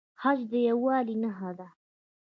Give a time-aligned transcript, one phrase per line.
[0.21, 1.67] حج د یووالي نښه ده